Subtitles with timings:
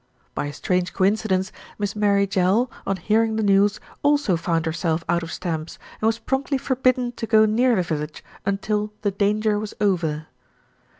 [0.33, 5.21] By a strange coincidence, Miss Mary Jell, on hearing the news, also found herself out
[5.21, 9.75] of stamps, and was promptly forbidden to go near the village until "the danger was
[9.79, 10.25] over."